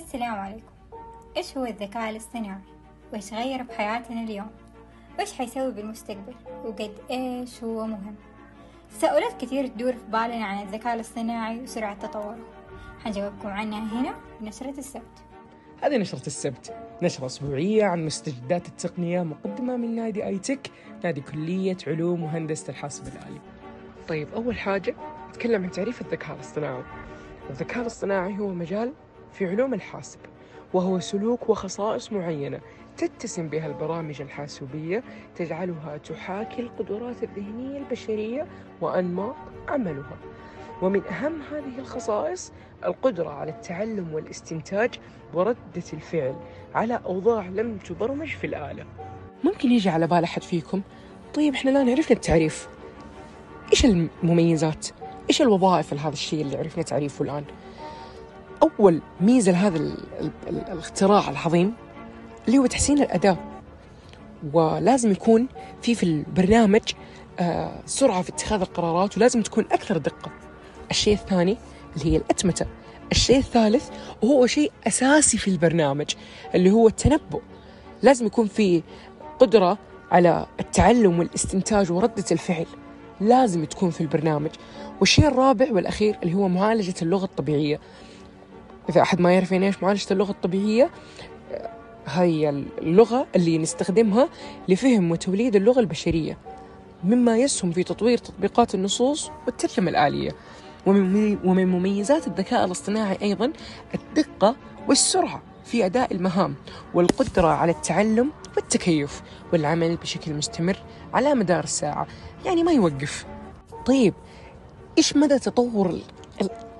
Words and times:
السلام 0.00 0.34
عليكم 0.34 0.72
إيش 1.36 1.58
هو 1.58 1.64
الذكاء 1.64 2.10
الاصطناعي؟ 2.10 2.60
وإيش 3.12 3.32
غير 3.34 3.62
بحياتنا 3.62 4.22
اليوم؟ 4.22 4.50
وإيش 5.18 5.32
حيسوي 5.32 5.72
بالمستقبل؟ 5.72 6.34
وقد 6.64 6.90
إيش 7.10 7.64
هو 7.64 7.86
مهم؟ 7.86 8.14
تساؤلات 8.98 9.40
كثير 9.40 9.66
تدور 9.66 9.92
في 9.92 10.04
بالنا 10.04 10.44
عن 10.44 10.62
الذكاء 10.62 10.94
الاصطناعي 10.94 11.60
وسرعة 11.60 11.94
تطوره 11.94 12.38
حنجاوبكم 13.04 13.48
عنها 13.48 14.00
هنا 14.00 14.14
في 14.38 14.44
نشرة 14.44 14.78
السبت 14.78 15.24
هذه 15.82 15.96
نشرة 15.96 16.26
السبت 16.26 16.74
نشرة 17.02 17.26
أسبوعية 17.26 17.84
عن 17.84 18.06
مستجدات 18.06 18.68
التقنية 18.68 19.22
مقدمة 19.22 19.76
من 19.76 19.94
نادي 19.94 20.26
آي 20.26 20.38
تك 20.38 20.70
نادي 21.04 21.20
كلية 21.20 21.76
علوم 21.86 22.22
وهندسة 22.22 22.70
الحاسب 22.70 23.06
الآلي 23.06 23.40
طيب 24.08 24.28
أول 24.34 24.58
حاجة 24.58 24.94
نتكلم 25.30 25.62
عن 25.62 25.70
تعريف 25.70 26.00
الذكاء 26.00 26.34
الاصطناعي 26.34 26.82
الذكاء 27.50 27.82
الاصطناعي 27.82 28.38
هو 28.38 28.48
مجال 28.48 28.92
في 29.32 29.46
علوم 29.46 29.74
الحاسب 29.74 30.18
وهو 30.72 31.00
سلوك 31.00 31.48
وخصائص 31.48 32.12
معينة 32.12 32.60
تتسم 32.96 33.48
بها 33.48 33.66
البرامج 33.66 34.20
الحاسوبية 34.22 35.02
تجعلها 35.36 35.96
تحاكي 35.96 36.62
القدرات 36.62 37.22
الذهنية 37.22 37.78
البشرية 37.78 38.46
وأنماط 38.80 39.34
عملها 39.68 40.16
ومن 40.82 41.04
أهم 41.04 41.42
هذه 41.52 41.78
الخصائص 41.78 42.52
القدرة 42.84 43.30
على 43.30 43.50
التعلم 43.50 44.14
والاستنتاج 44.14 44.90
وردة 45.34 45.82
الفعل 45.92 46.34
على 46.74 47.00
أوضاع 47.06 47.46
لم 47.46 47.78
تبرمج 47.78 48.28
في 48.28 48.46
الآلة 48.46 48.84
ممكن 49.44 49.72
يجي 49.72 49.88
على 49.88 50.06
بال 50.06 50.24
أحد 50.24 50.42
فيكم 50.42 50.82
طيب 51.34 51.54
إحنا 51.54 51.70
الآن 51.70 51.90
عرفنا 51.90 52.16
التعريف 52.16 52.68
إيش 53.70 53.84
المميزات؟ 53.84 54.86
إيش 55.28 55.42
الوظائف 55.42 55.94
لهذا 55.94 56.12
الشيء 56.12 56.42
اللي 56.42 56.56
عرفنا 56.56 56.82
تعريفه 56.82 57.24
الآن؟ 57.24 57.44
أول 58.62 59.00
ميزة 59.20 59.52
لهذا 59.52 59.76
ال 59.76 59.94
ال 60.20 60.30
ال 60.48 60.58
الاختراع 60.58 61.30
العظيم 61.30 61.72
اللي 62.46 62.58
هو 62.58 62.66
تحسين 62.66 62.98
الأداء. 63.02 63.36
ولازم 64.52 65.10
يكون 65.10 65.48
في 65.82 65.94
في 65.94 66.02
البرنامج 66.02 66.80
آه 67.40 67.72
سرعة 67.86 68.22
في 68.22 68.28
اتخاذ 68.28 68.60
القرارات 68.60 69.16
ولازم 69.16 69.42
تكون 69.42 69.64
أكثر 69.72 69.98
دقة. 69.98 70.30
الشيء 70.90 71.14
الثاني 71.14 71.56
اللي 71.96 72.12
هي 72.12 72.16
الأتمتة. 72.16 72.66
الشيء 73.12 73.38
الثالث 73.38 73.88
وهو 74.22 74.46
شيء 74.46 74.72
أساسي 74.86 75.38
في 75.38 75.48
البرنامج 75.48 76.06
اللي 76.54 76.70
هو 76.70 76.88
التنبؤ. 76.88 77.40
لازم 78.02 78.26
يكون 78.26 78.46
في 78.46 78.82
قدرة 79.38 79.78
على 80.10 80.46
التعلم 80.60 81.18
والاستنتاج 81.18 81.92
وردة 81.92 82.24
الفعل. 82.32 82.66
لازم 83.20 83.64
تكون 83.64 83.90
في 83.90 84.00
البرنامج. 84.00 84.50
والشيء 85.00 85.28
الرابع 85.28 85.66
والأخير 85.72 86.18
اللي 86.22 86.34
هو 86.34 86.48
معالجة 86.48 86.94
اللغة 87.02 87.24
الطبيعية. 87.24 87.80
إذا 88.88 89.02
أحد 89.02 89.20
ما 89.20 89.32
يعرف 89.32 89.52
يعني 89.52 89.66
إيش 89.66 89.82
معالجة 89.82 90.06
اللغة 90.10 90.30
الطبيعية 90.30 90.90
هي 92.06 92.48
اللغة 92.78 93.26
اللي 93.36 93.58
نستخدمها 93.58 94.28
لفهم 94.68 95.10
وتوليد 95.10 95.56
اللغة 95.56 95.80
البشرية 95.80 96.38
مما 97.04 97.38
يسهم 97.38 97.72
في 97.72 97.82
تطوير 97.82 98.18
تطبيقات 98.18 98.74
النصوص 98.74 99.30
والترجمة 99.46 99.90
الآلية 99.90 100.30
ومن 100.86 101.66
مميزات 101.66 102.26
الذكاء 102.26 102.64
الاصطناعي 102.64 103.18
أيضا 103.22 103.52
الدقة 103.94 104.56
والسرعة 104.88 105.42
في 105.64 105.86
أداء 105.86 106.14
المهام 106.14 106.54
والقدرة 106.94 107.48
على 107.48 107.72
التعلم 107.72 108.30
والتكيف 108.56 109.22
والعمل 109.52 109.96
بشكل 109.96 110.34
مستمر 110.34 110.76
على 111.14 111.34
مدار 111.34 111.64
الساعة 111.64 112.06
يعني 112.46 112.62
ما 112.62 112.72
يوقف. 112.72 113.26
طيب 113.86 114.14
إيش 114.98 115.16
مدى 115.16 115.38
تطور 115.38 116.00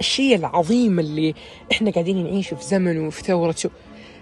الشيء 0.01 0.37
العظيم 0.37 0.99
اللي 0.99 1.35
إحنا 1.73 1.91
قاعدين 1.91 2.25
نعيشه 2.25 2.55
في 2.55 2.65
زمنه 2.65 3.07
وفي 3.07 3.23
ثورته. 3.23 3.71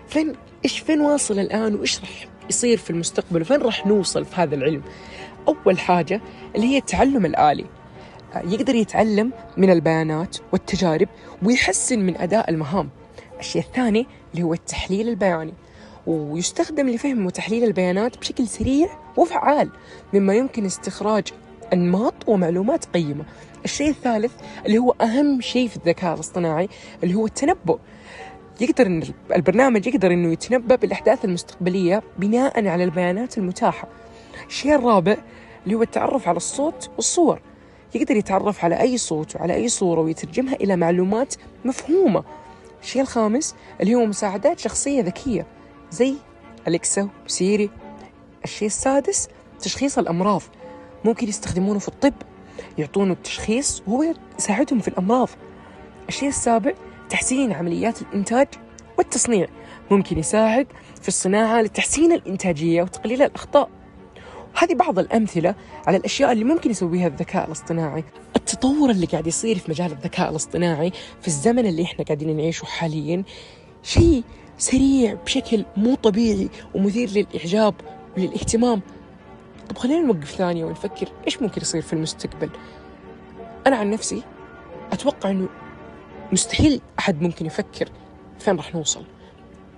فين 0.08 0.32
إيش 0.64 0.78
فين 0.78 1.00
واصل 1.00 1.38
الآن 1.38 1.74
وإيش 1.74 2.00
راح 2.00 2.28
يصير 2.50 2.76
في 2.78 2.90
المستقبل؟ 2.90 3.40
وفين 3.40 3.62
راح 3.62 3.86
نوصل 3.86 4.24
في 4.24 4.36
هذا 4.40 4.54
العلم؟ 4.54 4.82
أول 5.48 5.78
حاجة 5.78 6.20
اللي 6.56 6.66
هي 6.66 6.78
التعلم 6.78 7.26
الآلي. 7.26 7.64
يقدر 8.34 8.74
يتعلم 8.74 9.32
من 9.56 9.70
البيانات 9.70 10.36
والتجارب 10.52 11.08
ويحسن 11.42 11.98
من 11.98 12.16
أداء 12.16 12.50
المهام. 12.50 12.88
الشيء 13.40 13.62
الثاني 13.62 14.06
اللي 14.32 14.42
هو 14.42 14.52
التحليل 14.52 15.08
البياني. 15.08 15.54
ويستخدم 16.06 16.88
لفهم 16.88 17.26
وتحليل 17.26 17.64
البيانات 17.64 18.18
بشكل 18.18 18.48
سريع 18.48 18.88
وفعال 19.16 19.70
مما 20.14 20.34
يمكن 20.34 20.64
استخراج 20.64 21.24
أنماط 21.72 22.14
ومعلومات 22.26 22.84
قيمة. 22.84 23.24
الشيء 23.64 23.90
الثالث 23.90 24.32
اللي 24.66 24.78
هو 24.78 24.90
أهم 24.90 25.40
شيء 25.40 25.68
في 25.68 25.76
الذكاء 25.76 26.14
الاصطناعي 26.14 26.68
اللي 27.02 27.14
هو 27.14 27.26
التنبؤ. 27.26 27.78
يقدر 28.60 28.86
إن 28.86 29.02
البرنامج 29.36 29.86
يقدر 29.86 30.12
إنه 30.12 30.32
يتنبأ 30.32 30.74
بالأحداث 30.74 31.24
المستقبلية 31.24 32.02
بناء 32.18 32.66
على 32.66 32.84
البيانات 32.84 33.38
المتاحة. 33.38 33.88
الشيء 34.46 34.74
الرابع 34.74 35.16
اللي 35.64 35.74
هو 35.74 35.82
التعرف 35.82 36.28
على 36.28 36.36
الصوت 36.36 36.90
والصور. 36.96 37.40
يقدر 37.94 38.16
يتعرف 38.16 38.64
على 38.64 38.80
أي 38.80 38.98
صوت 38.98 39.36
وعلى 39.36 39.54
أي 39.54 39.68
صورة 39.68 40.00
ويترجمها 40.00 40.54
إلى 40.54 40.76
معلومات 40.76 41.34
مفهومة. 41.64 42.24
الشيء 42.82 43.02
الخامس 43.02 43.54
اللي 43.80 43.94
هو 43.94 44.06
مساعدات 44.06 44.58
شخصية 44.58 45.02
ذكية 45.02 45.46
زي 45.90 46.14
أليكسا 46.68 47.08
وسيري. 47.26 47.70
الشيء 48.44 48.66
السادس 48.66 49.28
تشخيص 49.60 49.98
الأمراض. 49.98 50.42
ممكن 51.04 51.28
يستخدمونه 51.28 51.78
في 51.78 51.88
الطب 51.88 52.14
يعطونه 52.78 53.12
التشخيص 53.12 53.82
وهو 53.86 54.14
يساعدهم 54.38 54.78
في 54.80 54.88
الأمراض. 54.88 55.28
الشيء 56.08 56.28
السابع 56.28 56.72
تحسين 57.10 57.52
عمليات 57.52 58.02
الإنتاج 58.02 58.48
والتصنيع. 58.98 59.48
ممكن 59.90 60.18
يساعد 60.18 60.66
في 61.02 61.08
الصناعة 61.08 61.62
لتحسين 61.62 62.12
الإنتاجية 62.12 62.82
وتقليل 62.82 63.22
الأخطاء. 63.22 63.68
هذه 64.54 64.74
بعض 64.74 64.98
الأمثلة 64.98 65.54
على 65.86 65.96
الأشياء 65.96 66.32
اللي 66.32 66.44
ممكن 66.44 66.70
يسويها 66.70 67.06
الذكاء 67.06 67.46
الاصطناعي. 67.46 68.04
التطور 68.36 68.90
اللي 68.90 69.06
قاعد 69.06 69.26
يصير 69.26 69.58
في 69.58 69.70
مجال 69.70 69.92
الذكاء 69.92 70.30
الاصطناعي 70.30 70.92
في 71.20 71.28
الزمن 71.28 71.66
اللي 71.66 71.82
إحنا 71.82 72.04
قاعدين 72.04 72.36
نعيشه 72.36 72.64
حاليا 72.64 73.24
شيء 73.82 74.22
سريع 74.58 75.14
بشكل 75.14 75.64
مو 75.76 75.94
طبيعي 75.94 76.48
ومثير 76.74 77.10
للإعجاب 77.10 77.74
وللاهتمام. 78.16 78.80
طب 79.78 79.82
خلينا 79.84 80.06
نوقف 80.06 80.30
ثانية 80.30 80.64
ونفكر 80.64 81.08
إيش 81.26 81.42
ممكن 81.42 81.60
يصير 81.60 81.82
في 81.82 81.92
المستقبل. 81.92 82.50
أنا 83.66 83.76
عن 83.76 83.90
نفسي 83.90 84.22
أتوقع 84.92 85.30
أنه 85.30 85.48
مستحيل 86.32 86.80
أحد 86.98 87.22
ممكن 87.22 87.46
يفكر 87.46 87.88
فين 88.38 88.56
راح 88.56 88.74
نوصل 88.74 89.04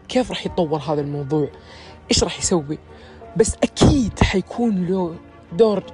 كيف 0.08 0.30
راح 0.30 0.46
يتطور 0.46 0.78
هذا 0.78 1.00
الموضوع 1.00 1.48
إيش 2.10 2.24
راح 2.24 2.38
يسوي. 2.38 2.78
بس 3.36 3.54
أكيد 3.62 4.20
حيكون 4.22 4.86
له 4.86 5.14
دور 5.52 5.84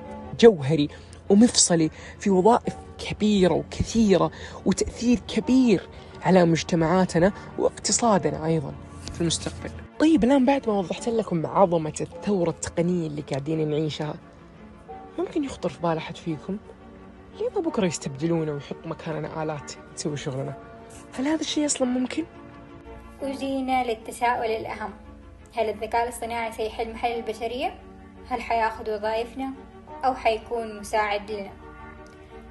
جوهري 0.41 0.89
ومفصلي 1.29 1.91
في 2.19 2.31
وظائف 2.31 2.75
كبيرة 2.99 3.55
وكثيرة 3.55 4.31
وتأثير 4.67 5.19
كبير 5.29 5.89
على 6.23 6.45
مجتمعاتنا 6.45 7.33
واقتصادنا 7.59 8.47
أيضا 8.47 8.73
في 9.13 9.21
المستقبل. 9.21 9.86
طيب 9.99 10.25
الآن 10.25 10.45
بعد 10.45 10.69
ما 10.69 10.75
وضحت 10.79 11.09
لكم 11.09 11.47
عظمة 11.47 11.95
الثورة 12.01 12.51
التقنية 12.51 13.07
اللي 13.07 13.23
قاعدين 13.23 13.71
نعيشها 13.71 14.15
ممكن 15.19 15.45
يخطر 15.45 15.69
في 15.69 15.83
بال 15.83 15.97
أحد 15.97 16.17
فيكم 16.17 16.59
ليه 17.41 17.51
ما 17.55 17.61
بكرة 17.61 17.87
يستبدلونا 17.87 18.53
ويحطوا 18.53 18.91
مكاننا 18.91 19.43
آلات 19.43 19.73
تسوي 19.97 20.17
شغلنا 20.17 20.55
هل 21.19 21.29
هذا 21.29 21.41
الشيء 21.41 21.67
أصلا 21.67 21.89
ممكن؟ 21.89 22.25
وجينا 23.23 23.85
للتساؤل 23.85 24.51
الأهم 24.51 24.91
هل 25.57 25.69
الذكاء 25.69 26.03
الاصطناعي 26.03 26.53
سيحل 26.53 26.93
محل 26.93 27.13
البشرية؟ 27.13 27.75
هل 28.29 28.43
حياخذ 28.43 28.95
وظائفنا؟ 28.95 29.51
أو 30.05 30.15
حيكون 30.15 30.81
مساعد 30.81 31.31
لنا؟ 31.31 31.53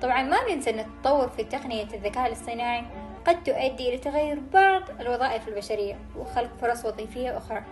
طبعا 0.02 0.24
ما 0.24 0.38
ننسى 0.50 0.70
أن 0.70 0.80
التطور 0.80 1.30
في 1.30 1.44
تقنية 1.44 1.88
الذكاء 1.94 2.28
الاصطناعي 2.28 2.86
قد 3.26 3.44
تؤدي 3.44 3.90
إلى 3.90 3.98
تغير 3.98 4.40
بعض 4.54 4.82
الوظائف 5.02 5.48
البشرية 5.48 6.00
وخلق 6.18 6.50
فرص 6.62 6.86
وظيفية 6.86 7.38
أخرى. 7.38 7.64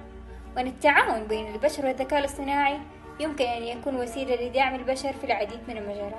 وأن 0.55 0.67
التعاون 0.67 1.23
بين 1.23 1.55
البشر 1.55 1.85
والذكاء 1.85 2.19
الاصطناعي 2.19 2.79
يمكن 3.19 3.45
أن 3.45 3.63
يكون 3.63 3.95
وسيلة 3.95 4.35
لدعم 4.35 4.75
البشر 4.75 5.13
في 5.13 5.23
العديد 5.23 5.59
من 5.67 5.77
المجالات. 5.77 6.13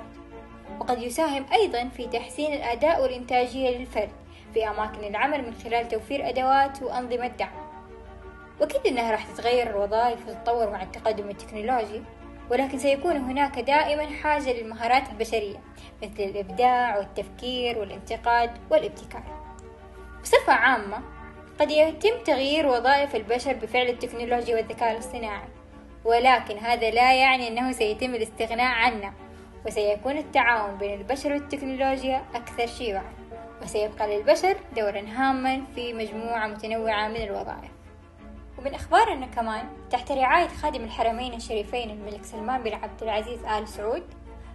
وقد 0.79 1.01
يساهم 1.01 1.45
أيضا 1.53 1.89
في 1.89 2.07
تحسين 2.07 2.53
الأداء 2.53 3.01
والإنتاجية 3.01 3.77
للفرد 3.77 4.09
في 4.53 4.69
أماكن 4.69 5.03
العمل 5.03 5.41
من 5.41 5.53
خلال 5.63 5.87
توفير 5.87 6.29
أدوات 6.29 6.83
وأنظمة 6.83 7.27
دعم. 7.27 7.65
وأكيد 8.61 8.87
أنها 8.87 9.11
راح 9.11 9.25
تتغير 9.25 9.69
الوظائف 9.69 10.27
وتتطور 10.27 10.69
مع 10.69 10.83
التقدم 10.83 11.29
التكنولوجي. 11.29 12.01
ولكن 12.51 12.77
سيكون 12.77 13.15
هناك 13.15 13.59
دائما 13.59 14.05
حاجة 14.23 14.53
للمهارات 14.53 15.09
البشرية 15.09 15.57
مثل 16.03 16.23
الإبداع 16.23 16.97
والتفكير 16.97 17.77
والانتقاد 17.77 18.51
والابتكار. 18.71 19.23
بصفة 20.23 20.53
عامة 20.53 21.01
قد 21.59 21.71
يتم 21.71 22.23
تغيير 22.25 22.67
وظائف 22.67 23.15
البشر 23.15 23.53
بفعل 23.53 23.87
التكنولوجيا 23.87 24.55
والذكاء 24.55 24.91
الاصطناعي. 24.91 25.47
ولكن 26.05 26.57
هذا 26.57 26.89
لا 26.89 27.13
يعني 27.13 27.47
أنه 27.47 27.71
سيتم 27.71 28.15
الاستغناء 28.15 28.71
عنا 28.71 29.13
وسيكون 29.65 30.17
التعاون 30.17 30.77
بين 30.77 30.99
البشر 30.99 31.33
والتكنولوجيا 31.33 32.25
أكثر 32.35 32.67
شيوعا. 32.67 33.13
وسيبقى 33.63 34.17
للبشر 34.17 34.55
دورا 34.75 35.01
هاما 35.01 35.61
في 35.75 35.93
مجموعة 35.93 36.47
متنوعة 36.47 37.07
من 37.07 37.21
الوظائف. 37.21 37.74
ومن 38.65 38.75
أخبارنا 38.75 39.25
كمان 39.25 39.65
تحت 39.91 40.11
رعاية 40.11 40.47
خادم 40.47 40.83
الحرمين 40.83 41.33
الشريفين 41.33 41.89
الملك 41.89 42.23
سلمان 42.23 42.63
بن 42.63 42.73
عبد 42.73 43.03
العزيز 43.03 43.43
آل 43.43 43.67
سعود 43.67 44.03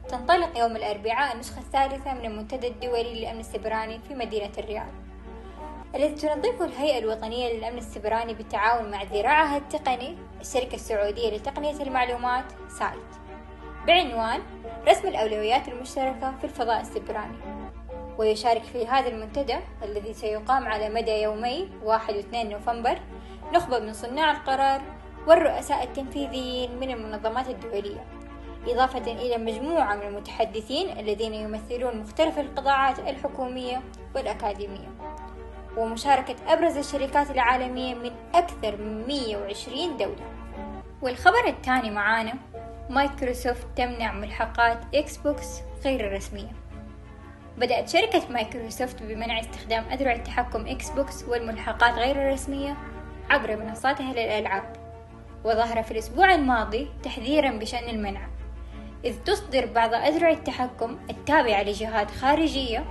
تنطلق 0.09 0.59
يوم 0.59 0.77
الأربعاء 0.77 1.35
النسخة 1.35 1.59
الثالثة 1.59 2.15
من 2.15 2.25
المنتدى 2.25 2.69
الدولي 2.69 3.21
للأمن 3.21 3.41
السبراني 3.41 3.99
في 3.99 4.15
مدينة 4.15 4.51
الرياض. 4.59 4.87
الذي 5.95 6.15
تنظمه 6.15 6.65
الهيئة 6.65 6.99
الوطنية 6.99 7.53
للأمن 7.53 7.79
السبراني 7.79 8.35
بالتعاون 8.35 8.91
مع 8.91 9.03
ذراعها 9.03 9.57
التقني 9.57 10.17
الشركة 10.41 10.75
السعودية 10.75 11.31
لتقنية 11.37 11.83
المعلومات 11.83 12.45
سايت. 12.69 13.11
بعنوان 13.87 14.41
رسم 14.89 15.09
الأولويات 15.09 15.69
المشتركة 15.69 16.35
في 16.39 16.45
الفضاء 16.45 16.81
السبراني. 16.81 17.39
ويشارك 18.19 18.63
في 18.63 18.87
هذا 18.87 19.09
المنتدى 19.09 19.57
الذي 19.83 20.15
سيقام 20.15 20.69
على 20.69 20.89
مدى 20.89 21.23
يومي 21.23 21.69
1 21.85 22.17
و 22.17 22.19
2 22.19 22.51
نوفمبر 22.51 22.99
نخبة 23.53 23.79
من 23.79 23.93
صناع 23.93 24.31
القرار 24.31 24.81
والرؤساء 25.27 25.85
التنفيذيين 25.85 26.81
من 26.81 26.91
المنظمات 26.91 27.49
الدولية 27.49 28.05
إضافة 28.67 29.13
إلى 29.13 29.39
مجموعة 29.39 29.97
من 29.97 30.03
المتحدثين 30.03 30.99
الذين 30.99 31.35
يمثلون 31.35 31.97
مختلف 31.97 32.39
القطاعات 32.39 32.99
الحكومية 32.99 33.83
والأكاديمية. 34.15 34.89
ومشاركة 35.77 36.37
أبرز 36.49 36.77
الشركات 36.77 37.31
العالمية 37.31 37.95
من 37.95 38.13
أكثر 38.35 38.77
من 38.77 39.07
120 39.07 39.97
دولة. 39.97 40.31
والخبر 41.03 41.47
الثاني 41.47 41.91
معانا 41.91 42.35
مايكروسوفت 42.91 43.67
تمنع 43.77 44.13
ملحقات 44.13 44.79
إكس 44.95 45.17
بوكس 45.17 45.61
غير 45.85 46.07
الرسمية. 46.07 46.53
بدأت 47.59 47.89
شركة 47.89 48.23
مايكروسوفت 48.31 49.03
بمنع 49.03 49.41
استخدام 49.41 49.85
أذرع 49.93 50.13
التحكم 50.13 50.67
إكس 50.67 50.91
بوكس 50.91 51.25
والملحقات 51.25 51.95
غير 51.95 52.17
الرسمية 52.17 52.77
عبر 53.31 53.57
منصاتها 53.57 54.13
للألعاب 54.13 54.73
وظهر 55.45 55.83
في 55.83 55.91
الأسبوع 55.91 56.35
الماضي 56.35 56.89
تحذيرا 57.03 57.51
بشأن 57.51 57.89
المنع 57.89 58.29
إذ 59.05 59.15
تصدر 59.25 59.67
بعض 59.67 59.95
أذرع 59.95 60.31
التحكم 60.31 60.99
التابعة 61.11 61.63
لجهات 61.63 62.11
خارجية 62.11 62.85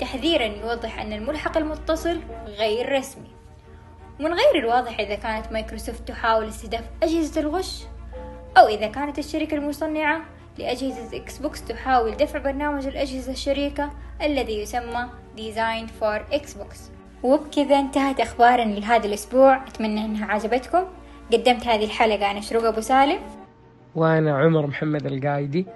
تحذيرا 0.00 0.44
يوضح 0.44 1.00
أن 1.00 1.12
الملحق 1.12 1.56
المتصل 1.56 2.20
غير 2.46 2.92
رسمي. 2.92 3.30
ومن 4.20 4.32
غير 4.34 4.56
الواضح 4.56 5.00
إذا 5.00 5.14
كانت 5.14 5.52
مايكروسوفت 5.52 6.08
تحاول 6.08 6.48
استهداف 6.48 6.84
أجهزة 7.02 7.40
الغش 7.40 7.84
أو 8.58 8.68
إذا 8.68 8.86
كانت 8.86 9.18
الشركة 9.18 9.54
المصنعة 9.54 10.24
لأجهزة 10.58 11.16
إكس 11.16 11.38
بوكس 11.38 11.64
تحاول 11.64 12.16
دفع 12.16 12.38
برنامج 12.38 12.86
الأجهزة 12.86 13.32
الشريكة 13.32 13.90
الذي 14.22 14.60
يسمى 14.60 15.08
Designed 15.36 15.90
for 16.00 16.24
Xbox. 16.32 16.95
وبكذا 17.22 17.78
انتهت 17.78 18.20
أخبارنا 18.20 18.74
لهذا 18.74 19.06
الأسبوع. 19.06 19.56
أتمنى 19.56 20.04
أنها 20.04 20.26
عجبتكم. 20.26 20.84
قدمت 21.32 21.66
هذه 21.66 21.84
الحلقة. 21.84 22.30
أنا 22.30 22.40
شروق 22.40 22.64
أبو 22.64 22.80
سالم. 22.80 23.18
وأنا 23.94 24.38
عمر 24.38 24.66
محمد 24.66 25.06
القايدي. 25.06 25.66